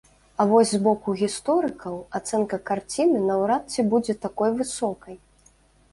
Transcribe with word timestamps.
А 0.35 0.45
вось 0.51 0.71
з 0.75 0.79
боку 0.87 1.13
гісторыкаў 1.19 1.99
ацэнка 2.19 2.59
карціны 2.71 3.19
наўрад 3.29 3.63
ці 3.77 3.81
будзе 3.93 4.13
такой 4.25 4.49
высокай. 4.63 5.15